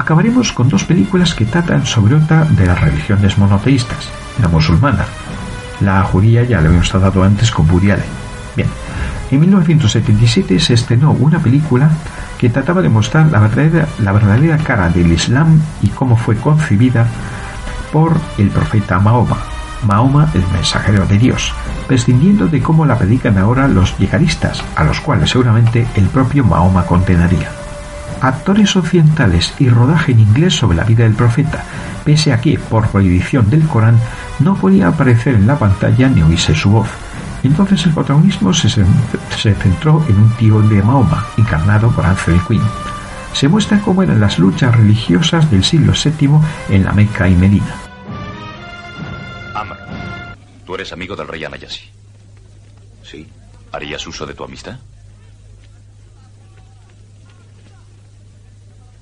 [0.06, 4.08] Acabaremos con dos películas que tratan sobre otra de las religiones monoteístas,
[4.40, 5.04] la musulmana.
[5.82, 8.06] La judía ya la habíamos tratado antes con Woody Allen.
[8.56, 8.70] Bien,
[9.32, 11.90] en 1977 se estrenó una película
[12.38, 17.08] que trataba de mostrar la verdadera, cara del Islam y cómo fue concebida
[17.92, 19.38] por el profeta Mahoma,
[19.88, 21.52] Mahoma el mensajero de Dios,
[21.88, 26.86] prescindiendo de cómo la predican ahora los yihadistas, a los cuales seguramente el propio Mahoma
[26.86, 27.65] condenaría.
[28.28, 31.64] Actores occidentales y rodaje en inglés sobre la vida del profeta,
[32.04, 34.00] pese a que, por prohibición del Corán,
[34.40, 36.88] no podía aparecer en la pantalla ni oírse su voz.
[37.44, 42.62] Entonces el protagonismo se, se centró en un tío de Mahoma, encarnado por Anthony Quinn.
[43.34, 47.76] Se muestra cómo eran las luchas religiosas del siglo VII en la Meca y Medina.
[49.54, 49.78] Amr,
[50.66, 51.84] tú eres amigo del rey Anayasi.
[53.04, 53.28] Sí.
[53.72, 54.80] ¿Harías uso de tu amistad?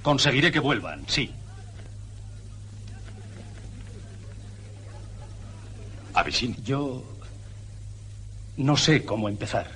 [0.03, 1.33] Conseguiré que vuelvan, sí.
[6.13, 6.55] Abisin.
[6.63, 7.01] Yo
[8.57, 9.67] no sé cómo empezar.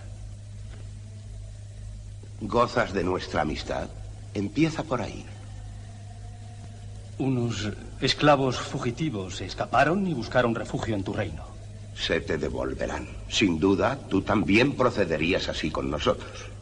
[2.41, 3.88] ¿Gozas de nuestra amistad?
[4.34, 5.25] Empieza por ahí.
[7.17, 11.43] Unos esclavos fugitivos escaparon y buscaron refugio en tu reino.
[11.95, 13.07] Se te devolverán.
[13.28, 16.57] Sin duda, tú también procederías así con nosotros.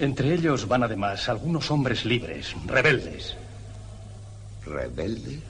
[0.00, 3.36] Entre ellos van además algunos hombres libres, rebeldes.
[4.64, 5.42] ¿Rebeldes?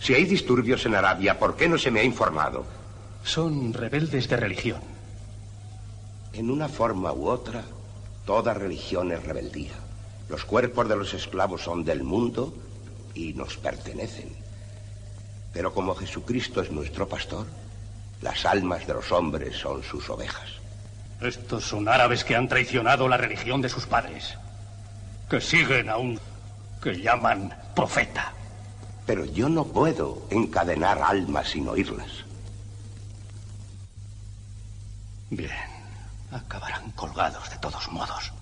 [0.00, 2.64] Si hay disturbios en Arabia, ¿por qué no se me ha informado?
[3.22, 4.80] Son rebeldes de religión.
[6.32, 7.64] En una forma u otra,
[8.24, 9.74] toda religión es rebeldía.
[10.30, 12.54] Los cuerpos de los esclavos son del mundo
[13.12, 14.32] y nos pertenecen.
[15.52, 17.46] Pero como Jesucristo es nuestro pastor,
[18.22, 20.59] las almas de los hombres son sus ovejas.
[21.20, 24.38] Estos son árabes que han traicionado la religión de sus padres,
[25.28, 26.18] que siguen a un
[26.82, 28.32] que llaman profeta.
[29.06, 32.10] Pero yo no puedo encadenar almas sin oírlas.
[35.28, 35.50] Bien,
[36.32, 38.32] acabarán colgados de todos modos.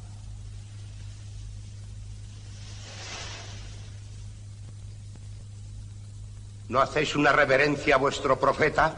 [6.68, 8.94] ¿No hacéis una reverencia a vuestro profeta?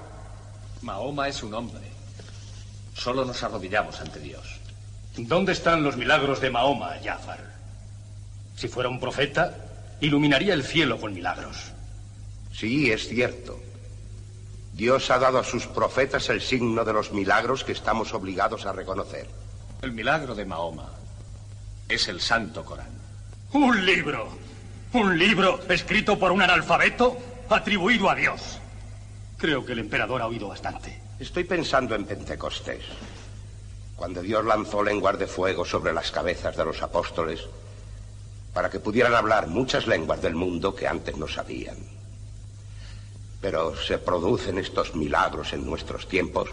[0.82, 1.99] Mahoma es un hombre.
[3.00, 4.60] Solo nos arrodillamos ante Dios.
[5.16, 7.40] ¿Dónde están los milagros de Mahoma, Jafar?
[8.54, 9.56] Si fuera un profeta,
[10.02, 11.72] iluminaría el cielo con milagros.
[12.52, 13.58] Sí, es cierto.
[14.74, 18.74] Dios ha dado a sus profetas el signo de los milagros que estamos obligados a
[18.74, 19.26] reconocer.
[19.80, 20.90] El milagro de Mahoma
[21.88, 23.00] es el Santo Corán.
[23.54, 24.28] Un libro.
[24.92, 27.16] Un libro escrito por un analfabeto
[27.48, 28.58] atribuido a Dios.
[29.38, 31.09] Creo que el emperador ha oído bastante.
[31.20, 32.82] Estoy pensando en Pentecostés,
[33.94, 37.40] cuando Dios lanzó lenguas de fuego sobre las cabezas de los apóstoles
[38.54, 41.76] para que pudieran hablar muchas lenguas del mundo que antes no sabían.
[43.38, 46.48] Pero se producen estos milagros en nuestros tiempos.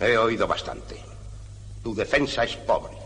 [0.00, 0.98] He oído bastante.
[1.82, 2.96] Tu defensa es pobre.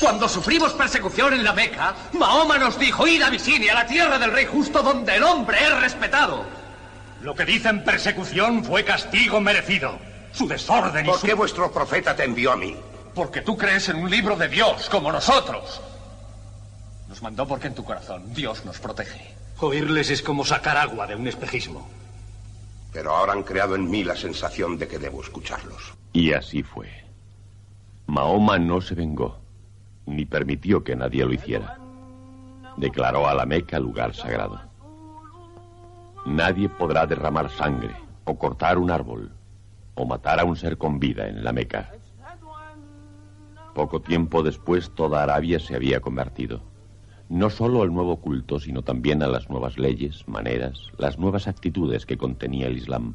[0.00, 4.18] Cuando sufrimos persecución en la Meca, Mahoma nos dijo ir a Abisinia, a la tierra
[4.18, 6.44] del rey justo donde el hombre es respetado.
[7.22, 9.98] Lo que dicen persecución fue castigo merecido.
[10.32, 11.26] Su desorden y ¿Por su...
[11.26, 12.76] qué vuestro profeta te envió a mí?
[13.12, 15.80] Porque tú crees en un libro de Dios, como nosotros.
[17.08, 19.34] Nos mandó porque en tu corazón Dios nos protege.
[19.58, 21.90] Oírles es como sacar agua de un espejismo.
[22.92, 25.94] Pero ahora han creado en mí la sensación de que debo escucharlos.
[26.12, 26.88] Y así fue.
[28.06, 29.38] Mahoma no se vengó,
[30.08, 31.78] ni permitió que nadie lo hiciera.
[32.76, 34.60] Declaró a la Meca lugar sagrado.
[36.26, 37.94] Nadie podrá derramar sangre,
[38.24, 39.30] o cortar un árbol,
[39.94, 41.92] o matar a un ser con vida en la Meca.
[43.74, 46.62] Poco tiempo después toda Arabia se había convertido.
[47.28, 52.06] No solo al nuevo culto, sino también a las nuevas leyes, maneras, las nuevas actitudes
[52.06, 53.14] que contenía el Islam.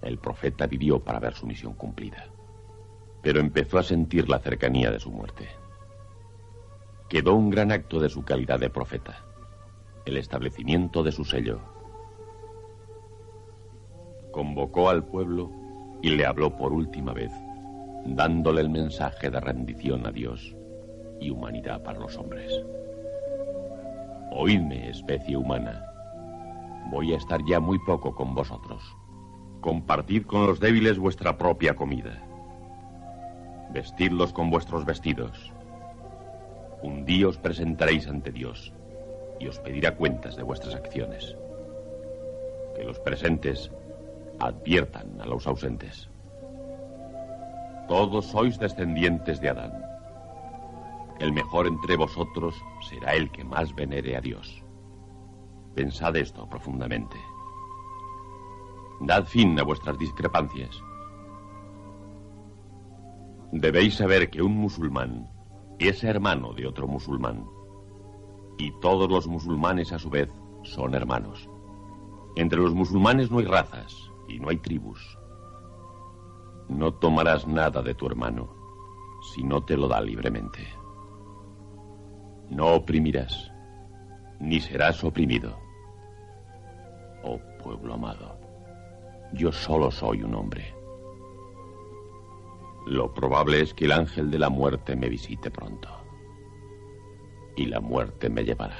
[0.00, 2.26] El profeta vivió para ver su misión cumplida.
[3.22, 5.48] Pero empezó a sentir la cercanía de su muerte.
[7.12, 9.22] Quedó un gran acto de su calidad de profeta,
[10.06, 11.60] el establecimiento de su sello.
[14.30, 15.50] Convocó al pueblo
[16.00, 17.30] y le habló por última vez,
[18.06, 20.56] dándole el mensaje de rendición a Dios
[21.20, 22.50] y humanidad para los hombres.
[24.30, 25.84] Oídme, especie humana.
[26.90, 28.82] Voy a estar ya muy poco con vosotros.
[29.60, 32.26] Compartid con los débiles vuestra propia comida.
[33.70, 35.51] Vestidlos con vuestros vestidos.
[36.82, 38.72] Un día os presentaréis ante Dios
[39.38, 41.36] y os pedirá cuentas de vuestras acciones.
[42.74, 43.70] Que los presentes
[44.40, 46.08] adviertan a los ausentes.
[47.88, 49.72] Todos sois descendientes de Adán.
[51.20, 52.54] El mejor entre vosotros
[52.88, 54.64] será el que más venere a Dios.
[55.74, 57.16] Pensad esto profundamente.
[59.00, 60.82] Dad fin a vuestras discrepancias.
[63.52, 65.28] Debéis saber que un musulmán
[65.78, 67.46] es hermano de otro musulmán.
[68.58, 70.28] Y todos los musulmanes a su vez
[70.62, 71.48] Son hermanos.
[72.36, 73.94] Entre los musulmanes no hay razas
[74.28, 75.18] y no hay tribus.
[76.68, 78.48] No tomarás nada de tu hermano
[79.22, 80.66] si no te lo da libremente.
[82.50, 83.50] No oprimirás,
[84.40, 85.58] ni serás oprimido.
[87.24, 88.38] Oh pueblo amado,
[89.32, 90.74] yo solo soy un hombre.
[92.86, 95.88] Lo probable es que el ángel de la muerte me visite pronto.
[97.56, 98.78] Y la muerte me llevará.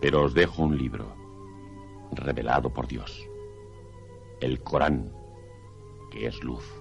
[0.00, 1.14] Pero os dejo un libro,
[2.12, 3.28] revelado por Dios.
[4.40, 5.12] El Corán,
[6.10, 6.79] que es luz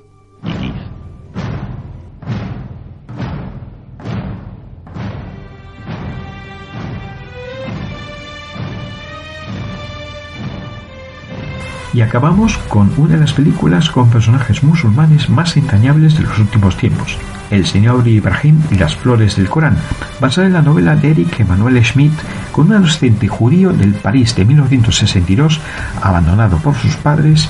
[11.93, 16.77] Y acabamos con una de las películas con personajes musulmanes más entrañables de los últimos
[16.77, 17.17] tiempos,
[17.49, 19.77] El señor Ibrahim y las flores del Corán,
[20.19, 22.13] basada en la novela de Eric Emanuel Schmidt
[22.51, 25.59] con un adolescente judío del París de 1962,
[26.01, 27.49] abandonado por sus padres,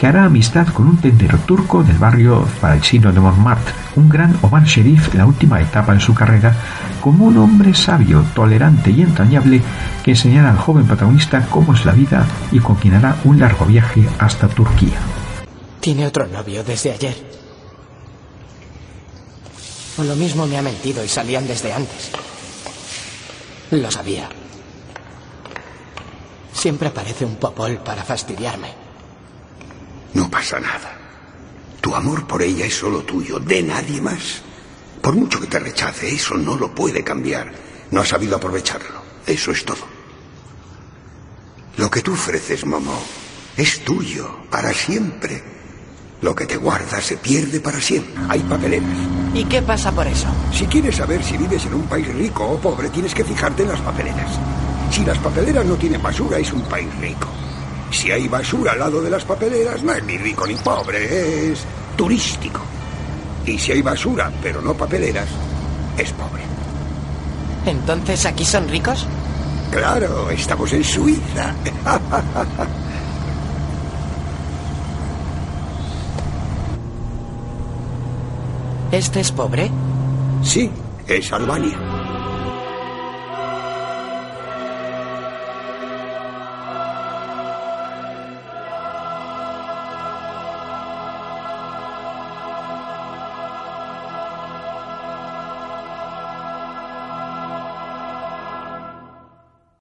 [0.00, 4.64] que hará amistad con un tendero turco del barrio parisino de Montmartre, un gran Omar
[4.64, 6.56] Sherif la última etapa de su carrera,
[7.02, 9.60] como un hombre sabio, tolerante y entrañable
[10.02, 13.66] que enseñará al joven protagonista cómo es la vida y con quien hará un largo
[13.66, 14.98] viaje hasta Turquía.
[15.80, 17.16] Tiene otro novio desde ayer.
[19.98, 22.10] O lo mismo me ha mentido y salían desde antes.
[23.70, 24.30] Lo sabía.
[26.54, 28.79] Siempre aparece un popol para fastidiarme.
[30.14, 30.96] No pasa nada.
[31.80, 34.42] Tu amor por ella es solo tuyo, de nadie más.
[35.00, 37.52] Por mucho que te rechace, eso no lo puede cambiar.
[37.90, 39.00] No has sabido aprovecharlo.
[39.26, 40.00] Eso es todo.
[41.76, 43.00] Lo que tú ofreces, Momo,
[43.56, 45.42] es tuyo, para siempre.
[46.20, 48.22] Lo que te guarda se pierde para siempre.
[48.28, 48.98] Hay papeleras.
[49.32, 50.26] ¿Y qué pasa por eso?
[50.52, 53.70] Si quieres saber si vives en un país rico o pobre, tienes que fijarte en
[53.70, 54.38] las papeleras.
[54.90, 57.28] Si las papeleras no tienen basura, es un país rico.
[57.90, 61.64] Si hay basura al lado de las papeleras, no es ni rico ni pobre, es
[61.96, 62.60] turístico.
[63.46, 65.28] Y si hay basura, pero no papeleras,
[65.98, 66.42] es pobre.
[67.66, 69.06] ¿Entonces aquí son ricos?
[69.70, 71.54] Claro, estamos en Suiza.
[78.92, 79.70] ¿Este es pobre?
[80.42, 80.68] Sí,
[81.06, 81.89] es Albania.